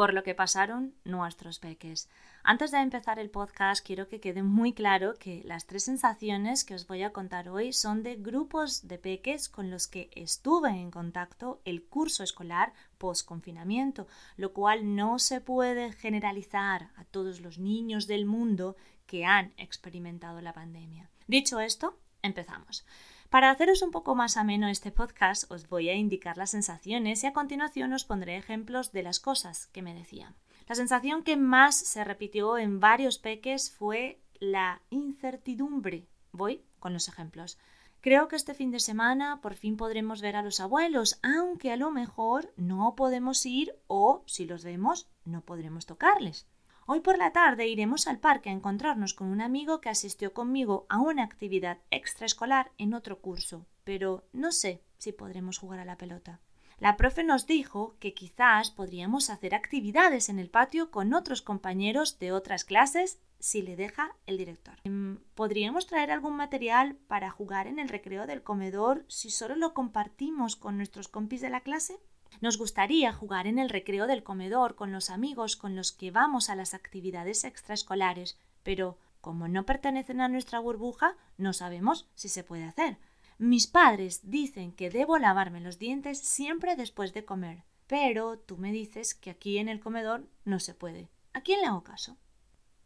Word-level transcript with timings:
Por 0.00 0.14
lo 0.14 0.22
que 0.22 0.34
pasaron 0.34 0.94
nuestros 1.04 1.58
peques. 1.58 2.08
Antes 2.42 2.70
de 2.70 2.78
empezar 2.78 3.18
el 3.18 3.28
podcast, 3.28 3.84
quiero 3.84 4.08
que 4.08 4.18
quede 4.18 4.42
muy 4.42 4.72
claro 4.72 5.12
que 5.18 5.42
las 5.44 5.66
tres 5.66 5.84
sensaciones 5.84 6.64
que 6.64 6.72
os 6.74 6.86
voy 6.86 7.02
a 7.02 7.12
contar 7.12 7.50
hoy 7.50 7.74
son 7.74 8.02
de 8.02 8.16
grupos 8.16 8.88
de 8.88 8.96
peques 8.96 9.50
con 9.50 9.70
los 9.70 9.88
que 9.88 10.08
estuve 10.14 10.70
en 10.70 10.90
contacto 10.90 11.60
el 11.66 11.84
curso 11.84 12.22
escolar 12.22 12.72
post-confinamiento, 12.96 14.06
lo 14.38 14.54
cual 14.54 14.96
no 14.96 15.18
se 15.18 15.42
puede 15.42 15.92
generalizar 15.92 16.88
a 16.96 17.04
todos 17.04 17.42
los 17.42 17.58
niños 17.58 18.06
del 18.06 18.24
mundo 18.24 18.76
que 19.04 19.26
han 19.26 19.52
experimentado 19.58 20.40
la 20.40 20.54
pandemia. 20.54 21.10
Dicho 21.26 21.60
esto, 21.60 21.98
empezamos. 22.22 22.86
Para 23.30 23.52
haceros 23.52 23.82
un 23.82 23.92
poco 23.92 24.16
más 24.16 24.36
ameno 24.36 24.66
este 24.66 24.90
podcast, 24.90 25.48
os 25.52 25.68
voy 25.68 25.88
a 25.88 25.94
indicar 25.94 26.36
las 26.36 26.50
sensaciones 26.50 27.22
y 27.22 27.28
a 27.28 27.32
continuación 27.32 27.92
os 27.92 28.04
pondré 28.04 28.36
ejemplos 28.36 28.90
de 28.90 29.04
las 29.04 29.20
cosas 29.20 29.68
que 29.68 29.82
me 29.82 29.94
decían. 29.94 30.34
La 30.66 30.74
sensación 30.74 31.22
que 31.22 31.36
más 31.36 31.76
se 31.76 32.02
repitió 32.02 32.58
en 32.58 32.80
varios 32.80 33.18
peques 33.18 33.70
fue 33.70 34.20
la 34.40 34.82
incertidumbre. 34.90 36.08
Voy 36.32 36.64
con 36.80 36.92
los 36.92 37.06
ejemplos. 37.06 37.56
Creo 38.00 38.26
que 38.26 38.34
este 38.34 38.52
fin 38.52 38.72
de 38.72 38.80
semana 38.80 39.40
por 39.40 39.54
fin 39.54 39.76
podremos 39.76 40.22
ver 40.22 40.34
a 40.34 40.42
los 40.42 40.58
abuelos, 40.58 41.20
aunque 41.22 41.70
a 41.70 41.76
lo 41.76 41.92
mejor 41.92 42.52
no 42.56 42.96
podemos 42.96 43.46
ir 43.46 43.76
o, 43.86 44.24
si 44.26 44.44
los 44.44 44.64
vemos, 44.64 45.08
no 45.24 45.42
podremos 45.42 45.86
tocarles. 45.86 46.48
Hoy 46.92 46.98
por 46.98 47.18
la 47.18 47.32
tarde 47.32 47.68
iremos 47.68 48.08
al 48.08 48.18
parque 48.18 48.50
a 48.50 48.52
encontrarnos 48.52 49.14
con 49.14 49.28
un 49.28 49.40
amigo 49.40 49.80
que 49.80 49.90
asistió 49.90 50.34
conmigo 50.34 50.86
a 50.88 50.98
una 50.98 51.22
actividad 51.22 51.78
extraescolar 51.92 52.72
en 52.78 52.94
otro 52.94 53.20
curso, 53.20 53.64
pero 53.84 54.24
no 54.32 54.50
sé 54.50 54.82
si 54.98 55.12
podremos 55.12 55.56
jugar 55.56 55.78
a 55.78 55.84
la 55.84 55.96
pelota. 55.96 56.40
La 56.80 56.96
profe 56.96 57.22
nos 57.22 57.46
dijo 57.46 57.94
que 58.00 58.12
quizás 58.12 58.72
podríamos 58.72 59.30
hacer 59.30 59.54
actividades 59.54 60.28
en 60.30 60.40
el 60.40 60.50
patio 60.50 60.90
con 60.90 61.14
otros 61.14 61.42
compañeros 61.42 62.18
de 62.18 62.32
otras 62.32 62.64
clases 62.64 63.20
si 63.38 63.62
le 63.62 63.76
deja 63.76 64.16
el 64.26 64.36
director. 64.36 64.74
Em, 64.82 65.20
¿Podríamos 65.36 65.86
traer 65.86 66.10
algún 66.10 66.34
material 66.34 66.96
para 67.06 67.30
jugar 67.30 67.68
en 67.68 67.78
el 67.78 67.88
recreo 67.88 68.26
del 68.26 68.42
comedor 68.42 69.04
si 69.06 69.30
solo 69.30 69.54
lo 69.54 69.74
compartimos 69.74 70.56
con 70.56 70.76
nuestros 70.76 71.06
compis 71.06 71.40
de 71.40 71.50
la 71.50 71.60
clase? 71.60 72.00
Nos 72.40 72.58
gustaría 72.58 73.12
jugar 73.12 73.46
en 73.46 73.58
el 73.58 73.68
recreo 73.68 74.06
del 74.06 74.22
comedor 74.22 74.74
con 74.74 74.92
los 74.92 75.10
amigos 75.10 75.56
con 75.56 75.76
los 75.76 75.92
que 75.92 76.10
vamos 76.10 76.48
a 76.50 76.54
las 76.54 76.74
actividades 76.74 77.44
extraescolares, 77.44 78.38
pero 78.62 78.98
como 79.20 79.48
no 79.48 79.66
pertenecen 79.66 80.20
a 80.20 80.28
nuestra 80.28 80.58
burbuja, 80.58 81.16
no 81.36 81.52
sabemos 81.52 82.08
si 82.14 82.28
se 82.28 82.44
puede 82.44 82.64
hacer. 82.64 82.98
Mis 83.38 83.66
padres 83.66 84.30
dicen 84.30 84.72
que 84.72 84.90
debo 84.90 85.18
lavarme 85.18 85.60
los 85.60 85.78
dientes 85.78 86.18
siempre 86.18 86.76
después 86.76 87.12
de 87.12 87.24
comer, 87.24 87.64
pero 87.86 88.38
tú 88.38 88.56
me 88.56 88.72
dices 88.72 89.14
que 89.14 89.30
aquí 89.30 89.58
en 89.58 89.68
el 89.68 89.80
comedor 89.80 90.26
no 90.44 90.60
se 90.60 90.74
puede. 90.74 91.08
¿A 91.32 91.42
quién 91.42 91.60
le 91.60 91.66
hago 91.66 91.82
caso? 91.82 92.16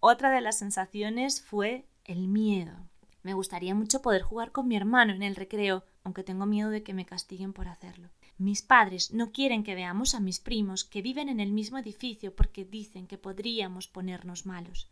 Otra 0.00 0.30
de 0.30 0.40
las 0.40 0.58
sensaciones 0.58 1.42
fue 1.42 1.86
el 2.04 2.28
miedo. 2.28 2.88
Me 3.22 3.34
gustaría 3.34 3.74
mucho 3.74 4.00
poder 4.00 4.22
jugar 4.22 4.52
con 4.52 4.68
mi 4.68 4.76
hermano 4.76 5.12
en 5.12 5.22
el 5.22 5.36
recreo, 5.36 5.84
aunque 6.04 6.24
tengo 6.24 6.46
miedo 6.46 6.70
de 6.70 6.82
que 6.82 6.94
me 6.94 7.04
castiguen 7.04 7.52
por 7.52 7.68
hacerlo. 7.68 8.08
Mis 8.38 8.62
padres 8.62 9.12
no 9.12 9.32
quieren 9.32 9.64
que 9.64 9.74
veamos 9.74 10.14
a 10.14 10.20
mis 10.20 10.38
primos 10.38 10.84
que 10.84 11.02
viven 11.02 11.28
en 11.28 11.40
el 11.40 11.50
mismo 11.50 11.76
edificio 11.76 12.36
porque 12.36 12.64
dicen 12.64 13.08
que 13.08 13.18
podríamos 13.18 13.88
ponernos 13.88 14.46
malos. 14.46 14.88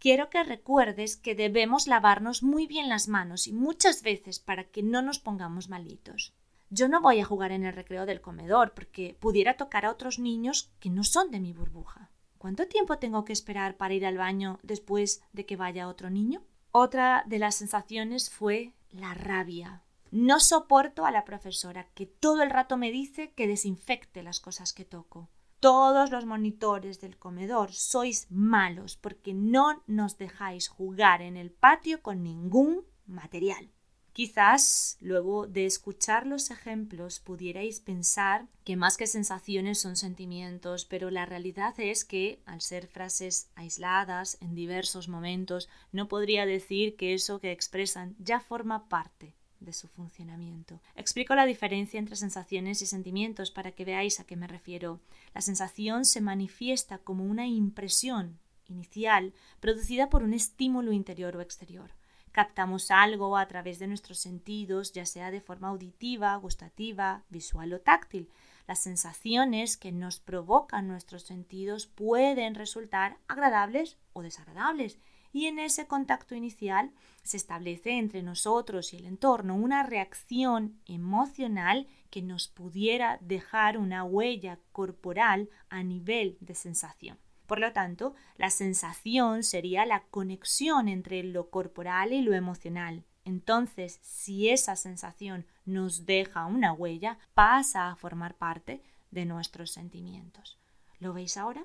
Quiero 0.00 0.30
que 0.30 0.42
recuerdes 0.42 1.16
que 1.16 1.36
debemos 1.36 1.86
lavarnos 1.86 2.42
muy 2.42 2.66
bien 2.66 2.88
las 2.88 3.06
manos 3.06 3.46
y 3.46 3.52
muchas 3.52 4.02
veces 4.02 4.40
para 4.40 4.64
que 4.64 4.82
no 4.82 5.00
nos 5.00 5.20
pongamos 5.20 5.68
malitos. 5.68 6.34
Yo 6.70 6.88
no 6.88 7.00
voy 7.00 7.20
a 7.20 7.24
jugar 7.24 7.52
en 7.52 7.64
el 7.64 7.72
recreo 7.72 8.04
del 8.04 8.20
comedor 8.20 8.74
porque 8.74 9.16
pudiera 9.18 9.56
tocar 9.56 9.86
a 9.86 9.92
otros 9.92 10.18
niños 10.18 10.72
que 10.80 10.90
no 10.90 11.04
son 11.04 11.30
de 11.30 11.38
mi 11.38 11.52
burbuja. 11.52 12.10
¿Cuánto 12.36 12.66
tiempo 12.66 12.98
tengo 12.98 13.24
que 13.24 13.32
esperar 13.32 13.76
para 13.76 13.94
ir 13.94 14.06
al 14.06 14.18
baño 14.18 14.58
después 14.64 15.22
de 15.32 15.46
que 15.46 15.56
vaya 15.56 15.88
otro 15.88 16.10
niño? 16.10 16.42
Otra 16.72 17.24
de 17.26 17.38
las 17.38 17.54
sensaciones 17.54 18.28
fue 18.28 18.74
la 18.90 19.14
rabia. 19.14 19.82
No 20.10 20.40
soporto 20.40 21.04
a 21.04 21.10
la 21.10 21.24
profesora 21.24 21.88
que 21.94 22.06
todo 22.06 22.42
el 22.42 22.50
rato 22.50 22.76
me 22.78 22.90
dice 22.90 23.32
que 23.32 23.46
desinfecte 23.46 24.22
las 24.22 24.40
cosas 24.40 24.72
que 24.72 24.86
toco. 24.86 25.28
Todos 25.60 26.10
los 26.10 26.24
monitores 26.24 27.00
del 27.00 27.18
comedor 27.18 27.72
sois 27.72 28.26
malos 28.30 28.96
porque 28.96 29.34
no 29.34 29.82
nos 29.86 30.16
dejáis 30.16 30.68
jugar 30.68 31.20
en 31.20 31.36
el 31.36 31.50
patio 31.50 32.00
con 32.00 32.22
ningún 32.22 32.86
material. 33.06 33.70
Quizás 34.12 34.96
luego 35.00 35.46
de 35.46 35.66
escuchar 35.66 36.26
los 36.26 36.50
ejemplos 36.50 37.20
pudierais 37.20 37.80
pensar 37.80 38.48
que 38.64 38.76
más 38.76 38.96
que 38.96 39.06
sensaciones 39.06 39.78
son 39.78 39.96
sentimientos, 39.96 40.86
pero 40.86 41.10
la 41.10 41.26
realidad 41.26 41.78
es 41.78 42.04
que, 42.04 42.42
al 42.46 42.60
ser 42.60 42.86
frases 42.86 43.50
aisladas 43.54 44.38
en 44.40 44.54
diversos 44.54 45.08
momentos, 45.08 45.68
no 45.92 46.08
podría 46.08 46.46
decir 46.46 46.96
que 46.96 47.14
eso 47.14 47.40
que 47.40 47.52
expresan 47.52 48.16
ya 48.18 48.40
forma 48.40 48.88
parte 48.88 49.37
de 49.60 49.72
su 49.72 49.88
funcionamiento. 49.88 50.80
Explico 50.94 51.34
la 51.34 51.46
diferencia 51.46 51.98
entre 51.98 52.16
sensaciones 52.16 52.82
y 52.82 52.86
sentimientos 52.86 53.50
para 53.50 53.72
que 53.72 53.84
veáis 53.84 54.20
a 54.20 54.24
qué 54.24 54.36
me 54.36 54.46
refiero. 54.46 55.00
La 55.34 55.40
sensación 55.40 56.04
se 56.04 56.20
manifiesta 56.20 56.98
como 56.98 57.24
una 57.24 57.46
impresión 57.46 58.38
inicial 58.66 59.32
producida 59.60 60.10
por 60.10 60.22
un 60.22 60.34
estímulo 60.34 60.92
interior 60.92 61.36
o 61.36 61.40
exterior. 61.40 61.90
Captamos 62.32 62.90
algo 62.90 63.36
a 63.36 63.48
través 63.48 63.78
de 63.78 63.86
nuestros 63.86 64.18
sentidos, 64.18 64.92
ya 64.92 65.06
sea 65.06 65.30
de 65.30 65.40
forma 65.40 65.68
auditiva, 65.68 66.36
gustativa, 66.36 67.24
visual 67.30 67.72
o 67.72 67.80
táctil. 67.80 68.30
Las 68.66 68.82
sensaciones 68.82 69.76
que 69.76 69.92
nos 69.92 70.20
provocan 70.20 70.86
nuestros 70.86 71.22
sentidos 71.22 71.86
pueden 71.86 72.54
resultar 72.54 73.16
agradables 73.26 73.96
o 74.12 74.22
desagradables 74.22 74.98
y 75.32 75.46
en 75.46 75.58
ese 75.58 75.86
contacto 75.86 76.34
inicial 76.34 76.92
se 77.22 77.36
establece 77.36 77.98
entre 77.98 78.22
nosotros 78.22 78.92
y 78.92 78.96
el 78.96 79.06
entorno 79.06 79.54
una 79.54 79.82
reacción 79.82 80.80
emocional 80.86 81.86
que 82.10 82.22
nos 82.22 82.48
pudiera 82.48 83.18
dejar 83.20 83.76
una 83.78 84.04
huella 84.04 84.58
corporal 84.72 85.50
a 85.68 85.82
nivel 85.82 86.38
de 86.40 86.54
sensación. 86.54 87.18
Por 87.46 87.60
lo 87.60 87.72
tanto, 87.72 88.14
la 88.36 88.50
sensación 88.50 89.42
sería 89.42 89.86
la 89.86 90.04
conexión 90.04 90.88
entre 90.88 91.22
lo 91.22 91.48
corporal 91.50 92.12
y 92.12 92.20
lo 92.20 92.34
emocional. 92.34 93.04
Entonces, 93.24 93.98
si 94.02 94.50
esa 94.50 94.76
sensación 94.76 95.46
nos 95.64 96.06
deja 96.06 96.46
una 96.46 96.72
huella, 96.72 97.18
pasa 97.34 97.90
a 97.90 97.96
formar 97.96 98.36
parte 98.36 98.82
de 99.10 99.24
nuestros 99.24 99.70
sentimientos. 99.70 100.58
¿Lo 100.98 101.12
veis 101.12 101.36
ahora? 101.36 101.64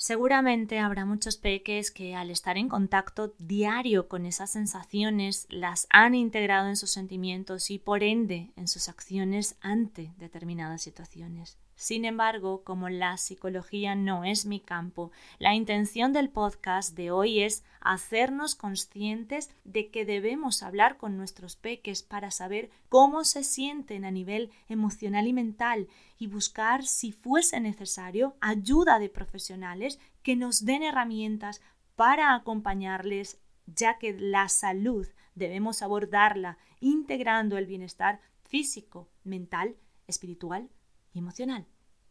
Seguramente 0.00 0.78
habrá 0.78 1.04
muchos 1.04 1.36
peques 1.36 1.90
que 1.90 2.14
al 2.14 2.30
estar 2.30 2.56
en 2.56 2.68
contacto 2.68 3.34
diario 3.38 4.06
con 4.06 4.26
esas 4.26 4.48
sensaciones 4.52 5.48
las 5.50 5.88
han 5.90 6.14
integrado 6.14 6.68
en 6.68 6.76
sus 6.76 6.92
sentimientos 6.92 7.68
y 7.72 7.80
por 7.80 8.04
ende 8.04 8.52
en 8.54 8.68
sus 8.68 8.88
acciones 8.88 9.56
ante 9.60 10.12
determinadas 10.16 10.82
situaciones. 10.82 11.58
Sin 11.78 12.04
embargo, 12.04 12.64
como 12.64 12.88
la 12.88 13.16
psicología 13.18 13.94
no 13.94 14.24
es 14.24 14.46
mi 14.46 14.58
campo, 14.58 15.12
la 15.38 15.54
intención 15.54 16.12
del 16.12 16.28
podcast 16.28 16.96
de 16.96 17.12
hoy 17.12 17.38
es 17.38 17.62
hacernos 17.80 18.56
conscientes 18.56 19.54
de 19.62 19.88
que 19.88 20.04
debemos 20.04 20.64
hablar 20.64 20.96
con 20.96 21.16
nuestros 21.16 21.54
peques 21.54 22.02
para 22.02 22.32
saber 22.32 22.68
cómo 22.88 23.22
se 23.22 23.44
sienten 23.44 24.04
a 24.04 24.10
nivel 24.10 24.50
emocional 24.68 25.28
y 25.28 25.32
mental 25.32 25.86
y 26.18 26.26
buscar, 26.26 26.84
si 26.84 27.12
fuese 27.12 27.60
necesario, 27.60 28.34
ayuda 28.40 28.98
de 28.98 29.08
profesionales 29.08 30.00
que 30.24 30.34
nos 30.34 30.64
den 30.64 30.82
herramientas 30.82 31.62
para 31.94 32.34
acompañarles, 32.34 33.40
ya 33.66 33.98
que 33.98 34.14
la 34.18 34.48
salud 34.48 35.06
debemos 35.36 35.82
abordarla 35.82 36.58
integrando 36.80 37.56
el 37.56 37.66
bienestar 37.66 38.20
físico, 38.42 39.08
mental, 39.22 39.76
espiritual 40.08 40.70
emocional. 41.18 41.66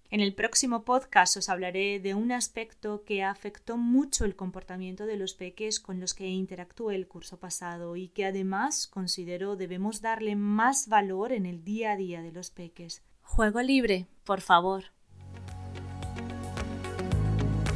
En 0.10 0.22
el 0.22 0.34
próximo 0.34 0.86
podcast 0.86 1.36
os 1.36 1.50
hablaré 1.50 2.00
de 2.00 2.14
un 2.14 2.32
aspecto 2.32 3.04
que 3.04 3.24
afectó 3.24 3.76
mucho 3.76 4.24
el 4.24 4.38
comportamiento 4.38 5.06
de 5.06 5.18
los 5.18 5.34
peques 5.34 5.82
con 5.82 6.00
los 6.00 6.14
que 6.14 6.28
interactué 6.28 6.96
el 6.96 7.10
curso 7.10 7.42
pasado 7.42 7.98
y 7.98 8.08
que 8.08 8.26
además 8.26 8.88
considero 8.88 9.58
debemos 9.58 10.02
darle 10.02 10.38
más 10.38 10.88
valor 10.88 11.34
en 11.34 11.46
el 11.46 11.66
día 11.66 11.92
a 11.92 11.98
día 11.98 12.22
de 12.22 12.32
los 12.32 12.52
peques. 12.52 13.04
Juego 13.22 13.62
libre, 13.62 14.08
por 14.24 14.40
favor. 14.40 14.86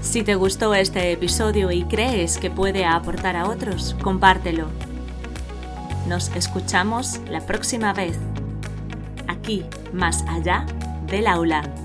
Si 0.01 0.23
te 0.23 0.35
gustó 0.35 0.73
este 0.73 1.11
episodio 1.11 1.69
y 1.69 1.83
crees 1.83 2.37
que 2.37 2.49
puede 2.49 2.85
aportar 2.85 3.35
a 3.35 3.49
otros, 3.49 3.93
compártelo. 4.01 4.69
Nos 6.07 6.33
escuchamos 6.33 7.19
la 7.29 7.45
próxima 7.45 7.93
vez, 7.93 8.17
aquí, 9.27 9.65
más 9.91 10.23
allá 10.29 10.65
del 11.11 11.27
aula. 11.27 11.80